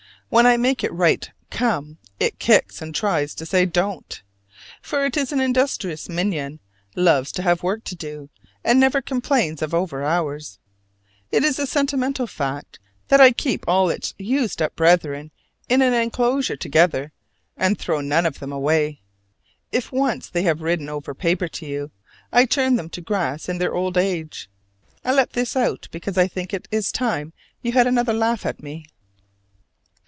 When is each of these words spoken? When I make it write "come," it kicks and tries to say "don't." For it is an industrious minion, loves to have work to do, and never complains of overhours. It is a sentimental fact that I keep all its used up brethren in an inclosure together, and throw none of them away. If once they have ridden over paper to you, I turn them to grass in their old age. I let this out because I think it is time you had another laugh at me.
When 0.33 0.45
I 0.47 0.55
make 0.55 0.81
it 0.81 0.93
write 0.93 1.31
"come," 1.49 1.97
it 2.17 2.39
kicks 2.39 2.81
and 2.81 2.95
tries 2.95 3.35
to 3.35 3.45
say 3.45 3.65
"don't." 3.65 4.23
For 4.81 5.03
it 5.03 5.17
is 5.17 5.33
an 5.33 5.41
industrious 5.41 6.07
minion, 6.07 6.61
loves 6.95 7.33
to 7.33 7.41
have 7.41 7.63
work 7.63 7.83
to 7.83 7.95
do, 7.95 8.29
and 8.63 8.79
never 8.79 9.01
complains 9.01 9.61
of 9.61 9.71
overhours. 9.73 10.57
It 11.33 11.43
is 11.43 11.59
a 11.59 11.67
sentimental 11.67 12.27
fact 12.27 12.79
that 13.09 13.19
I 13.19 13.33
keep 13.33 13.65
all 13.67 13.89
its 13.89 14.13
used 14.17 14.61
up 14.61 14.73
brethren 14.77 15.31
in 15.67 15.81
an 15.81 15.93
inclosure 15.93 16.55
together, 16.55 17.11
and 17.57 17.77
throw 17.77 17.99
none 17.99 18.25
of 18.25 18.39
them 18.39 18.53
away. 18.53 19.01
If 19.73 19.91
once 19.91 20.29
they 20.29 20.43
have 20.43 20.61
ridden 20.61 20.87
over 20.87 21.13
paper 21.13 21.49
to 21.49 21.65
you, 21.65 21.91
I 22.31 22.45
turn 22.45 22.77
them 22.77 22.89
to 22.91 23.01
grass 23.01 23.49
in 23.49 23.57
their 23.57 23.73
old 23.75 23.97
age. 23.97 24.49
I 25.03 25.11
let 25.11 25.31
this 25.33 25.57
out 25.57 25.89
because 25.91 26.17
I 26.17 26.29
think 26.29 26.53
it 26.53 26.69
is 26.71 26.89
time 26.89 27.33
you 27.61 27.73
had 27.73 27.85
another 27.85 28.13
laugh 28.13 28.45
at 28.45 28.63
me. 28.63 28.85